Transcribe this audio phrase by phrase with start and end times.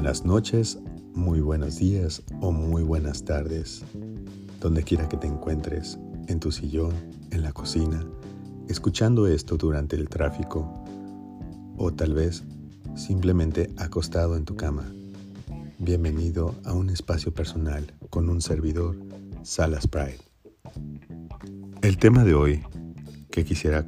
[0.00, 0.78] buenas noches,
[1.12, 3.82] muy buenos días o muy buenas tardes,
[4.58, 6.94] donde quiera que te encuentres, en tu sillón,
[7.30, 8.02] en la cocina,
[8.66, 10.82] escuchando esto durante el tráfico
[11.76, 12.44] o tal vez
[12.96, 14.90] simplemente acostado en tu cama.
[15.78, 18.96] Bienvenido a un espacio personal con un servidor,
[19.42, 20.20] Salas Pride.
[21.82, 22.62] El tema de hoy
[23.30, 23.86] que quisiera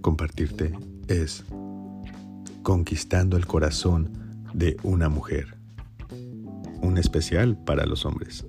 [0.00, 0.76] compartirte
[1.06, 1.44] es
[2.64, 4.25] conquistando el corazón
[4.56, 5.58] de una mujer.
[6.80, 8.46] Un especial para los hombres.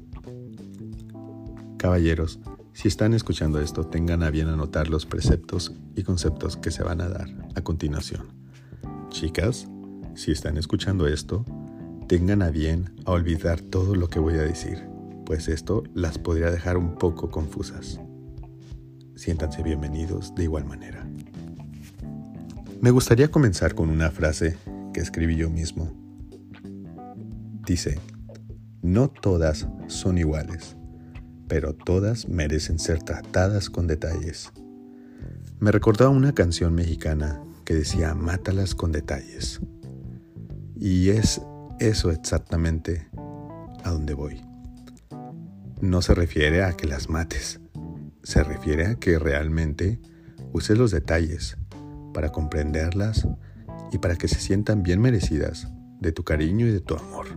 [1.77, 2.39] Caballeros,
[2.71, 7.02] si están escuchando esto, tengan a bien anotar los preceptos y conceptos que se van
[7.02, 8.25] a dar a continuación.
[9.09, 9.67] Chicas,
[10.16, 11.43] si están escuchando esto,
[12.08, 14.88] tengan a bien a olvidar todo lo que voy a decir,
[15.25, 17.99] pues esto las podría dejar un poco confusas.
[19.16, 21.05] Siéntanse bienvenidos de igual manera.
[22.80, 24.55] Me gustaría comenzar con una frase
[25.02, 25.92] escribí yo mismo.
[27.66, 28.00] Dice,
[28.81, 30.78] no todas son iguales,
[31.48, 34.52] pero todas merecen ser tratadas con detalles.
[35.59, 39.59] Me recordaba una canción mexicana que decía, mátalas con detalles.
[40.76, 41.42] Y es
[41.80, 43.08] eso exactamente
[43.84, 44.42] a donde voy.
[45.82, 47.59] No se refiere a que las mates,
[48.23, 50.00] se refiere a que realmente
[50.54, 51.58] uses los detalles
[52.14, 53.28] para comprenderlas
[53.91, 55.67] y para que se sientan bien merecidas
[55.99, 57.27] de tu cariño y de tu amor.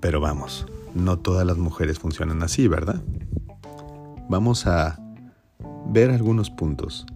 [0.00, 3.02] Pero vamos, no todas las mujeres funcionan así, ¿verdad?
[4.28, 4.98] Vamos a
[5.86, 7.06] ver algunos puntos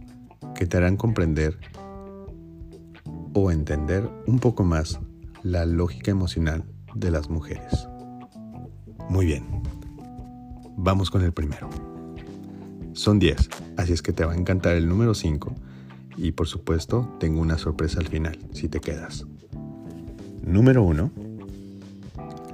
[0.54, 1.58] que te harán comprender
[3.32, 4.98] o entender un poco más
[5.42, 6.64] la lógica emocional
[6.94, 7.88] de las mujeres.
[9.08, 9.44] Muy bien,
[10.76, 11.68] vamos con el primero.
[12.92, 15.54] Son 10, así es que te va a encantar el número 5
[16.18, 19.24] y por supuesto, tengo una sorpresa al final, si te quedas.
[20.42, 21.10] Número 1.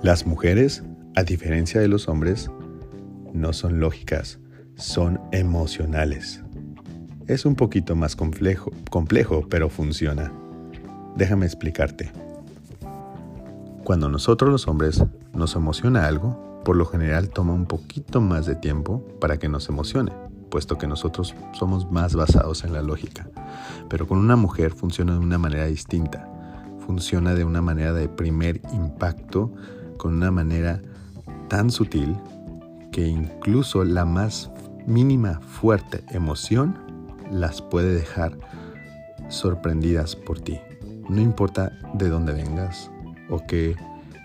[0.02, 0.84] Las mujeres,
[1.16, 2.50] a diferencia de los hombres,
[3.32, 4.38] no son lógicas,
[4.76, 6.42] son emocionales.
[7.26, 10.30] Es un poquito más complejo, complejo, pero funciona.
[11.16, 12.12] Déjame explicarte.
[13.82, 15.02] Cuando nosotros los hombres
[15.32, 19.68] nos emociona algo, por lo general toma un poquito más de tiempo para que nos
[19.68, 20.23] emocione
[20.54, 23.28] puesto que nosotros somos más basados en la lógica.
[23.88, 26.28] Pero con una mujer funciona de una manera distinta.
[26.86, 29.50] Funciona de una manera de primer impacto,
[29.96, 30.80] con una manera
[31.48, 32.16] tan sutil
[32.92, 34.48] que incluso la más
[34.86, 36.78] mínima fuerte emoción
[37.32, 38.38] las puede dejar
[39.30, 40.60] sorprendidas por ti.
[41.08, 42.92] No importa de dónde vengas
[43.28, 43.74] o qué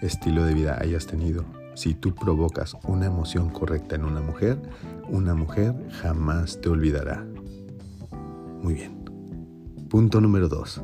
[0.03, 1.44] estilo de vida hayas tenido,
[1.79, 4.62] si tú provocas una emoción correcta en una mujer,
[5.07, 7.25] una mujer jamás te olvidará.
[8.62, 9.06] Muy bien.
[9.89, 10.81] Punto número 2.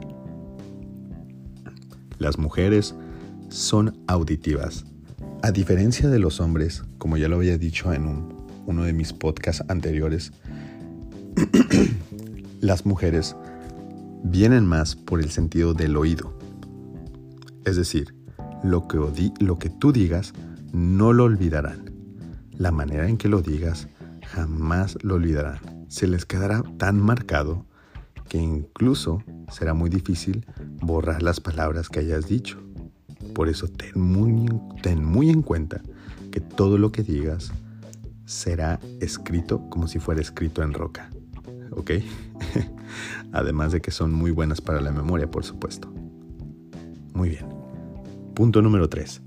[2.18, 2.96] Las mujeres
[3.50, 4.86] son auditivas.
[5.44, 8.30] A diferencia de los hombres, como ya lo había dicho en
[8.66, 10.32] uno de mis podcasts anteriores,
[12.62, 13.36] las mujeres
[14.24, 16.40] vienen más por el sentido del oído.
[17.66, 18.16] Es decir,
[18.64, 18.98] lo que,
[19.42, 20.34] lo que tú digas
[20.74, 21.92] no lo olvidarán.
[22.58, 23.88] La manera en que lo digas
[24.22, 25.60] jamás lo olvidarán.
[25.88, 27.66] Se les quedará tan marcado
[28.30, 30.46] que incluso será muy difícil
[30.82, 32.60] borrar las palabras que hayas dicho.
[33.34, 34.50] Por eso ten muy,
[34.82, 35.82] ten muy en cuenta
[36.32, 37.52] que todo lo que digas
[38.26, 41.10] será escrito como si fuera escrito en roca.
[41.72, 41.92] ¿Ok?
[43.32, 45.92] Además de que son muy buenas para la memoria, por supuesto.
[47.14, 47.46] Muy bien.
[48.34, 49.22] Punto número 3.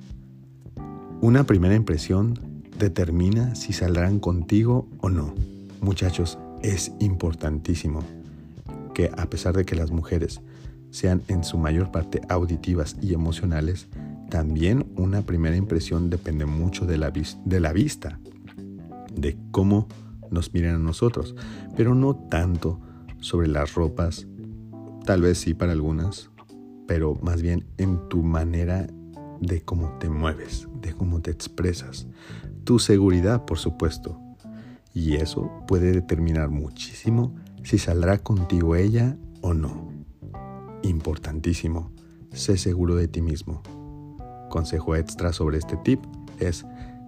[1.20, 2.38] Una primera impresión
[2.78, 5.34] determina si saldrán contigo o no.
[5.80, 8.04] Muchachos, es importantísimo
[8.94, 10.40] que a pesar de que las mujeres
[10.92, 13.88] sean en su mayor parte auditivas y emocionales,
[14.30, 18.20] también una primera impresión depende mucho de la, de la vista,
[19.12, 19.88] de cómo
[20.30, 21.34] nos miran a nosotros,
[21.76, 22.80] pero no tanto
[23.18, 24.28] sobre las ropas,
[25.04, 26.30] tal vez sí para algunas,
[26.86, 28.86] pero más bien en tu manera
[29.40, 32.06] de cómo te mueves, de cómo te expresas,
[32.64, 34.20] tu seguridad, por supuesto.
[34.94, 39.92] Y eso puede determinar muchísimo si saldrá contigo ella o no.
[40.82, 41.92] Importantísimo,
[42.32, 43.62] sé seguro de ti mismo.
[44.48, 46.00] Consejo extra sobre este tip
[46.40, 46.64] es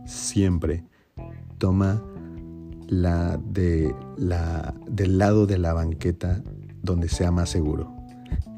[0.07, 0.85] siempre
[1.59, 2.03] toma
[2.89, 6.43] la de la del lado de la banqueta
[6.83, 7.95] donde sea más seguro.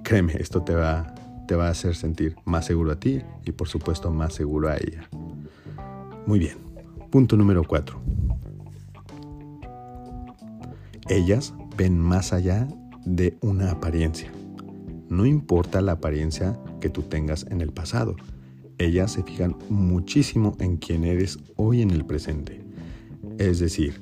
[0.04, 1.14] Créeme, esto te va
[1.46, 4.76] te va a hacer sentir más seguro a ti y por supuesto más seguro a
[4.76, 5.08] ella.
[6.26, 6.56] Muy bien.
[7.10, 8.00] Punto número 4.
[11.08, 12.66] Ellas ven más allá
[13.04, 14.32] de una apariencia.
[15.08, 18.16] No importa la apariencia que tú tengas en el pasado.
[18.78, 22.64] ellas se fijan muchísimo en quién eres hoy en el presente.
[23.38, 24.00] Es decir,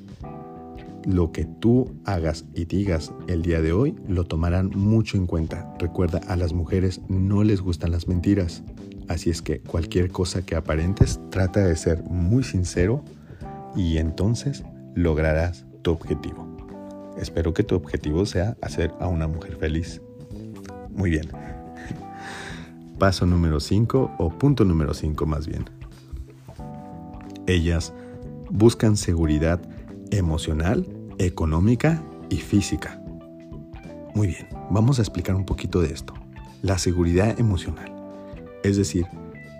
[1.05, 5.73] lo que tú hagas y digas el día de hoy lo tomarán mucho en cuenta.
[5.79, 8.63] Recuerda, a las mujeres no les gustan las mentiras.
[9.07, 13.03] Así es que cualquier cosa que aparentes, trata de ser muy sincero
[13.75, 14.63] y entonces
[14.95, 16.47] lograrás tu objetivo.
[17.17, 20.01] Espero que tu objetivo sea hacer a una mujer feliz.
[20.89, 21.27] Muy bien.
[22.99, 25.65] Paso número 5 o punto número 5 más bien.
[27.47, 27.93] Ellas
[28.49, 29.61] buscan seguridad
[30.11, 30.87] emocional,
[31.17, 33.01] económica y física.
[34.13, 36.13] Muy bien, vamos a explicar un poquito de esto.
[36.61, 37.91] La seguridad emocional.
[38.63, 39.07] Es decir,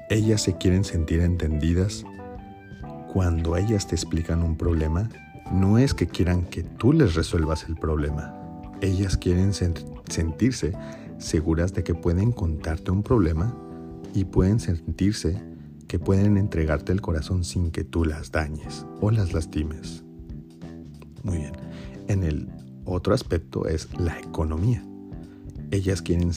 [0.10, 2.06] ellas se quieren sentir entendidas
[3.12, 5.10] cuando ellas te explican un problema.
[5.52, 8.34] No es que quieran que tú les resuelvas el problema.
[8.82, 10.74] Ellas quieren sentirse
[11.18, 13.56] seguras de que pueden contarte un problema
[14.14, 15.42] y pueden sentirse
[15.88, 20.04] que pueden entregarte el corazón sin que tú las dañes o las lastimes.
[21.24, 21.54] Muy bien.
[22.08, 22.48] En el
[22.86, 24.84] otro aspecto es la economía.
[25.72, 26.32] Ellas quieren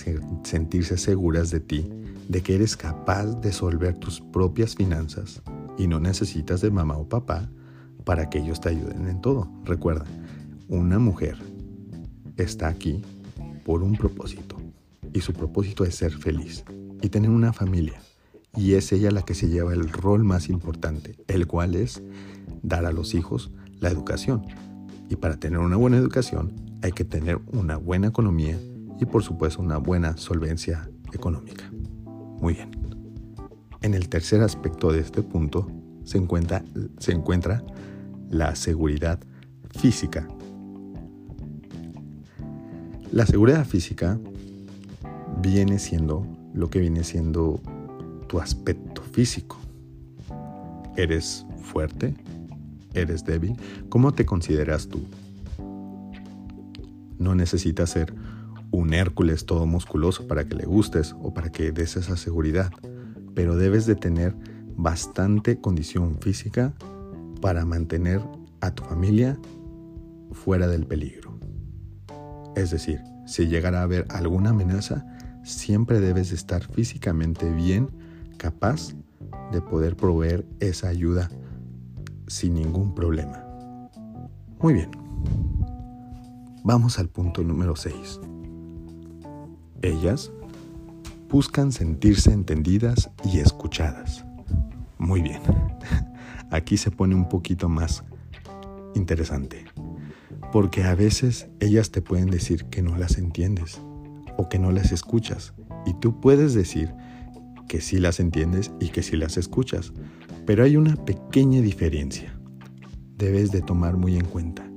[0.45, 1.91] sentirse seguras de ti,
[2.29, 5.43] de que eres capaz de solver tus propias finanzas
[5.77, 7.49] y no necesitas de mamá o papá
[8.05, 9.49] para que ellos te ayuden en todo.
[9.65, 10.05] Recuerda,
[10.69, 11.37] una mujer
[12.37, 13.03] está aquí
[13.65, 14.57] por un propósito
[15.13, 16.65] y su propósito es ser feliz
[17.03, 18.01] y tener una familia.
[18.57, 22.03] Y es ella la que se lleva el rol más importante, el cual es
[22.63, 23.51] dar a los hijos
[23.81, 24.47] la educación.
[25.09, 26.53] Y para tener una buena educación
[26.83, 28.59] hay que tener una buena economía
[29.01, 31.65] y por supuesto una buena solvencia económica.
[32.41, 32.71] Muy bien.
[33.83, 35.67] En el tercer aspecto de este punto
[36.05, 36.65] se encuentra,
[36.99, 37.63] se encuentra
[38.31, 39.19] la seguridad
[39.79, 40.27] física.
[43.13, 44.19] La seguridad física
[45.41, 47.61] viene siendo lo que viene siendo
[48.27, 49.59] tu aspecto físico.
[50.97, 52.15] ¿Eres fuerte?
[52.95, 53.57] ¿Eres débil?
[53.89, 55.05] ¿Cómo te consideras tú?
[57.19, 58.15] No necesitas ser
[58.71, 62.73] un Hércules todo musculoso para que le gustes o para que des esa seguridad,
[63.35, 64.35] pero debes de tener
[64.77, 66.73] bastante condición física
[67.41, 68.21] para mantener
[68.61, 69.39] a tu familia
[70.33, 71.39] fuera del peligro.
[72.57, 75.05] Es decir, si llegara a haber alguna amenaza,
[75.45, 77.89] siempre debes estar físicamente bien,
[78.39, 78.95] capaz
[79.53, 81.29] de poder proveer esa ayuda
[82.27, 83.45] sin ningún problema.
[84.61, 84.91] Muy bien.
[86.63, 88.21] Vamos al punto número 6.
[89.83, 90.33] Ellas
[91.29, 94.25] buscan sentirse entendidas y escuchadas.
[94.99, 95.41] Muy bien.
[96.51, 98.05] Aquí se pone un poquito más
[98.95, 99.65] interesante.
[100.53, 103.81] Porque a veces ellas te pueden decir que no las entiendes
[104.37, 105.53] o que no las escuchas.
[105.85, 106.95] Y tú puedes decir
[107.69, 109.93] que sí las entiendes y que sí las escuchas.
[110.47, 112.39] Pero hay una pequeña diferencia.
[113.17, 114.69] Debes de tomar muy en cuenta.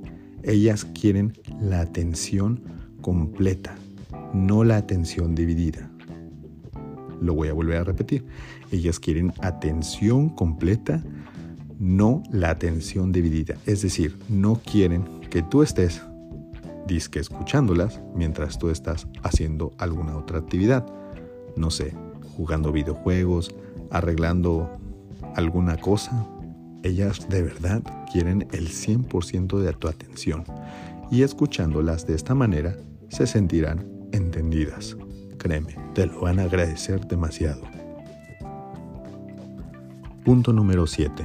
[0.42, 2.62] Ellas quieren la atención
[3.00, 3.74] completa,
[4.32, 5.90] no la atención dividida.
[7.20, 8.24] Lo voy a volver a repetir.
[8.70, 11.02] Ellas quieren atención completa,
[11.78, 13.56] no la atención dividida.
[13.66, 16.00] Es decir, no quieren que tú estés
[16.86, 20.86] disque escuchándolas mientras tú estás haciendo alguna otra actividad.
[21.56, 21.94] No sé,
[22.36, 23.54] jugando videojuegos,
[23.90, 24.70] arreglando
[25.38, 26.26] alguna cosa.
[26.82, 30.44] Ellas de verdad quieren el 100% de tu atención
[31.10, 32.76] y escuchándolas de esta manera
[33.08, 34.96] se sentirán entendidas.
[35.38, 37.62] Créeme, te lo van a agradecer demasiado.
[40.24, 41.24] Punto número 7.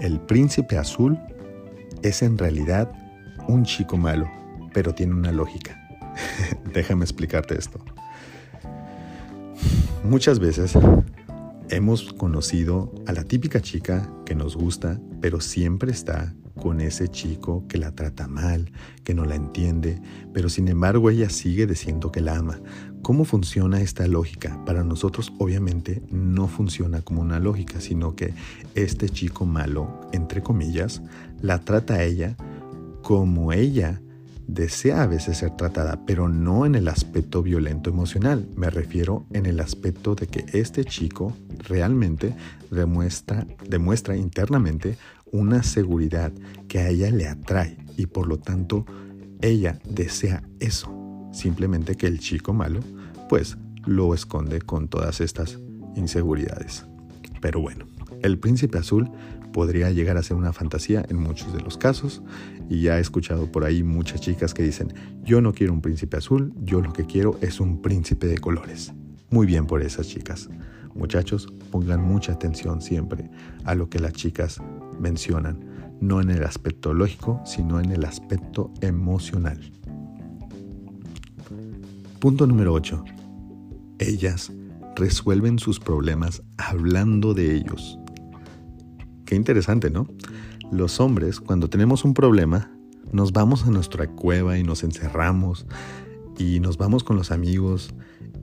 [0.00, 1.18] El príncipe azul
[2.02, 2.92] es en realidad
[3.48, 4.30] un chico malo,
[4.74, 5.80] pero tiene una lógica.
[6.74, 7.80] Déjame explicarte esto.
[10.04, 10.76] Muchas veces
[11.74, 17.64] hemos conocido a la típica chica que nos gusta, pero siempre está con ese chico
[17.68, 18.70] que la trata mal,
[19.02, 20.00] que no la entiende,
[20.32, 22.60] pero sin embargo ella sigue diciendo que la ama.
[23.02, 24.64] ¿Cómo funciona esta lógica?
[24.64, 28.32] Para nosotros obviamente no funciona como una lógica, sino que
[28.74, 31.02] este chico malo, entre comillas,
[31.40, 32.36] la trata a ella
[33.02, 34.00] como ella
[34.46, 38.48] desea a veces ser tratada, pero no en el aspecto violento emocional.
[38.56, 41.32] Me refiero en el aspecto de que este chico
[41.68, 42.34] realmente
[42.70, 44.96] demuestra, demuestra internamente
[45.32, 46.32] una seguridad
[46.68, 48.86] que a ella le atrae y por lo tanto
[49.40, 50.90] ella desea eso.
[51.32, 52.80] Simplemente que el chico malo
[53.28, 55.58] pues lo esconde con todas estas
[55.96, 56.86] inseguridades.
[57.40, 57.86] Pero bueno,
[58.22, 59.10] el príncipe azul
[59.54, 62.22] podría llegar a ser una fantasía en muchos de los casos
[62.68, 64.92] y ya he escuchado por ahí muchas chicas que dicen,
[65.22, 68.92] yo no quiero un príncipe azul, yo lo que quiero es un príncipe de colores.
[69.30, 70.50] Muy bien por esas chicas.
[70.92, 73.30] muchachos, pongan mucha atención siempre
[73.64, 74.60] a lo que las chicas
[74.98, 75.60] mencionan,
[76.00, 79.60] no en el aspecto lógico, sino en el aspecto emocional.
[82.18, 83.04] Punto número 8.
[84.00, 84.52] Ellas
[84.96, 88.00] resuelven sus problemas hablando de ellos.
[89.24, 90.08] Qué interesante, ¿no?
[90.70, 92.70] Los hombres, cuando tenemos un problema,
[93.12, 95.66] nos vamos a nuestra cueva y nos encerramos
[96.38, 97.94] y nos vamos con los amigos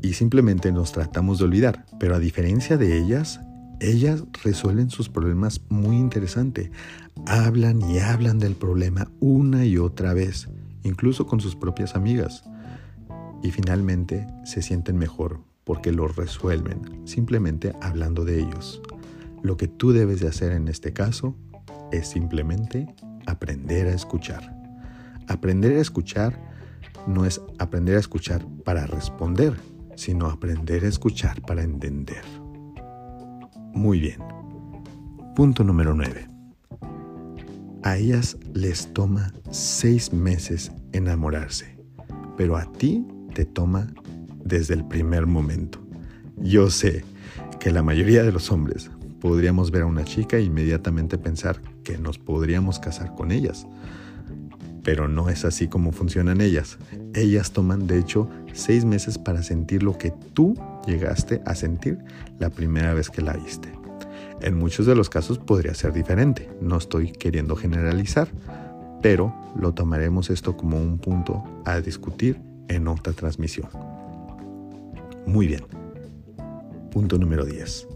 [0.01, 1.85] y simplemente nos tratamos de olvidar.
[1.99, 3.41] Pero a diferencia de ellas,
[3.79, 6.71] ellas resuelven sus problemas muy interesante.
[7.25, 10.49] Hablan y hablan del problema una y otra vez,
[10.83, 12.43] incluso con sus propias amigas.
[13.43, 18.81] Y finalmente se sienten mejor porque lo resuelven simplemente hablando de ellos.
[19.43, 21.35] Lo que tú debes de hacer en este caso
[21.91, 22.87] es simplemente
[23.25, 24.55] aprender a escuchar.
[25.27, 26.39] Aprender a escuchar
[27.07, 29.55] no es aprender a escuchar para responder,
[29.95, 32.23] sino aprender a escuchar para entender.
[33.73, 34.19] Muy bien.
[35.35, 36.29] Punto número 9.
[37.83, 41.77] A ellas les toma seis meses enamorarse,
[42.37, 43.87] pero a ti te toma
[44.43, 45.79] desde el primer momento.
[46.37, 47.03] Yo sé
[47.59, 51.97] que la mayoría de los hombres podríamos ver a una chica e inmediatamente pensar que
[51.97, 53.67] nos podríamos casar con ellas.
[54.83, 56.79] Pero no es así como funcionan ellas.
[57.13, 60.55] Ellas toman, de hecho, seis meses para sentir lo que tú
[60.87, 61.99] llegaste a sentir
[62.39, 63.71] la primera vez que la viste.
[64.41, 68.27] En muchos de los casos podría ser diferente, no estoy queriendo generalizar,
[69.03, 73.69] pero lo tomaremos esto como un punto a discutir en otra transmisión.
[75.27, 75.61] Muy bien.
[76.91, 77.87] Punto número 10.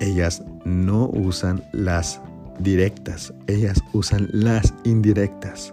[0.00, 2.20] Ellas no usan las
[2.58, 5.72] directas, ellas usan las indirectas.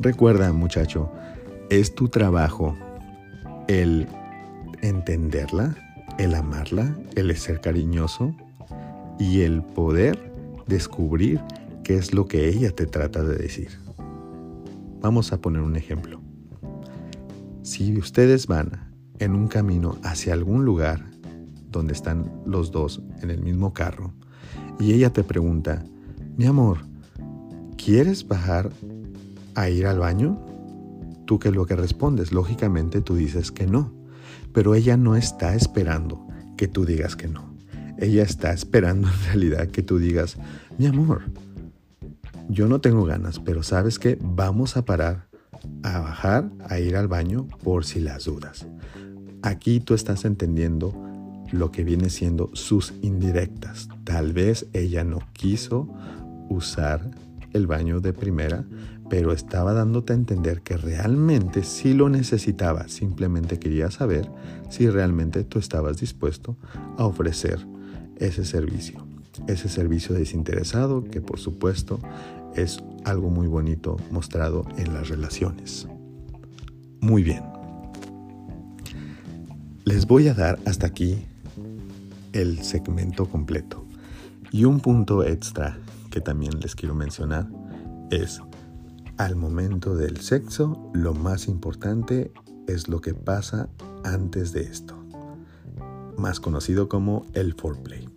[0.00, 1.10] Recuerda, muchacho,
[1.70, 2.76] es tu trabajo
[3.66, 4.06] el
[4.80, 5.76] entenderla,
[6.18, 8.34] el amarla, el ser cariñoso
[9.18, 10.32] y el poder
[10.66, 11.40] descubrir
[11.84, 13.70] qué es lo que ella te trata de decir.
[15.00, 16.20] Vamos a poner un ejemplo.
[17.62, 21.07] Si ustedes van en un camino hacia algún lugar
[21.70, 24.12] donde están los dos en el mismo carro
[24.78, 25.84] y ella te pregunta,
[26.36, 26.78] mi amor,
[27.76, 28.70] ¿quieres bajar
[29.54, 30.44] a ir al baño?
[31.26, 33.92] Tú que lo que respondes, lógicamente tú dices que no,
[34.52, 37.54] pero ella no está esperando que tú digas que no.
[37.98, 40.36] Ella está esperando en realidad que tú digas,
[40.78, 41.22] mi amor,
[42.48, 45.28] yo no tengo ganas, pero sabes que vamos a parar
[45.82, 48.66] a bajar a ir al baño por si las dudas.
[49.42, 50.94] Aquí tú estás entendiendo
[51.52, 53.88] lo que viene siendo sus indirectas.
[54.04, 55.88] Tal vez ella no quiso
[56.48, 57.10] usar
[57.52, 58.64] el baño de primera,
[59.08, 62.88] pero estaba dándote a entender que realmente sí lo necesitaba.
[62.88, 64.30] Simplemente quería saber
[64.68, 66.56] si realmente tú estabas dispuesto
[66.96, 67.66] a ofrecer
[68.16, 69.06] ese servicio.
[69.46, 72.00] Ese servicio desinteresado que por supuesto
[72.54, 75.86] es algo muy bonito mostrado en las relaciones.
[77.00, 77.42] Muy bien.
[79.84, 81.24] Les voy a dar hasta aquí
[82.32, 83.84] el segmento completo.
[84.50, 85.78] Y un punto extra
[86.10, 87.48] que también les quiero mencionar
[88.10, 88.40] es,
[89.16, 92.32] al momento del sexo, lo más importante
[92.66, 93.68] es lo que pasa
[94.04, 94.96] antes de esto,
[96.16, 98.08] más conocido como el foreplay.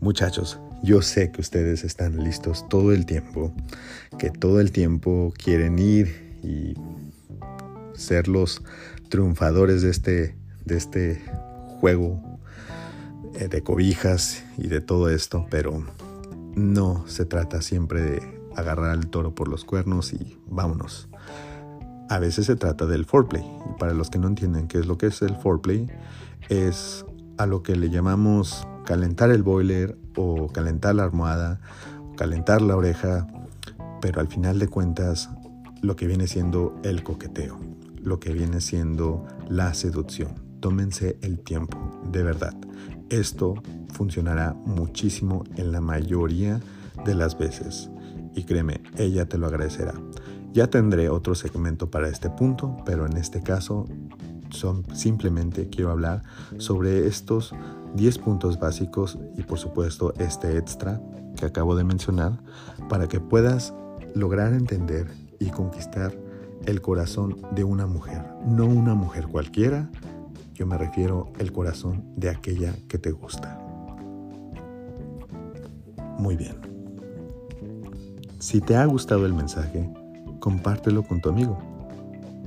[0.00, 3.52] Muchachos, yo sé que ustedes están listos todo el tiempo,
[4.18, 6.74] que todo el tiempo quieren ir y
[7.94, 8.62] ser los
[9.08, 11.22] triunfadores de este de este
[11.80, 12.27] juego
[13.46, 15.84] de cobijas y de todo esto, pero
[16.56, 21.08] no se trata siempre de agarrar al toro por los cuernos y vámonos.
[22.08, 23.42] A veces se trata del foreplay.
[23.42, 25.86] Y para los que no entienden qué es lo que es el foreplay,
[26.48, 27.04] es
[27.36, 31.60] a lo que le llamamos calentar el boiler o calentar la almohada,
[32.16, 33.28] calentar la oreja,
[34.00, 35.30] pero al final de cuentas
[35.82, 37.60] lo que viene siendo el coqueteo,
[38.02, 41.78] lo que viene siendo la seducción tómense el tiempo,
[42.10, 42.54] de verdad.
[43.10, 43.54] Esto
[43.92, 46.60] funcionará muchísimo en la mayoría
[47.04, 47.90] de las veces.
[48.34, 49.94] Y créeme, ella te lo agradecerá.
[50.52, 53.86] Ya tendré otro segmento para este punto, pero en este caso
[54.50, 56.22] son, simplemente quiero hablar
[56.58, 57.54] sobre estos
[57.94, 61.00] 10 puntos básicos y por supuesto este extra
[61.36, 62.38] que acabo de mencionar
[62.88, 63.74] para que puedas
[64.14, 66.14] lograr entender y conquistar
[66.66, 69.90] el corazón de una mujer, no una mujer cualquiera,
[70.58, 73.56] yo me refiero el corazón de aquella que te gusta.
[76.18, 76.56] Muy bien.
[78.40, 79.88] Si te ha gustado el mensaje,
[80.40, 81.56] compártelo con tu amigo.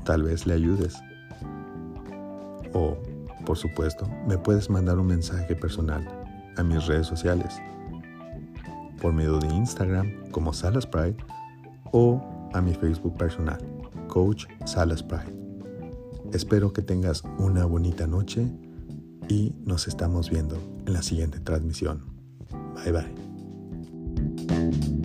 [0.04, 1.02] Tal vez le ayudes.
[2.74, 2.98] O
[3.46, 6.06] por supuesto, me puedes mandar un mensaje personal
[6.58, 7.62] a mis redes sociales
[9.02, 11.16] por medio de Instagram como Salas Pride
[11.94, 12.22] o
[12.54, 13.58] a mi Facebook personal,
[14.10, 15.51] Coach Salas Pride.
[16.34, 18.46] Espero que tengas una bonita noche
[19.28, 22.04] y nos estamos viendo en la siguiente transmisión.
[22.84, 25.01] Bye bye.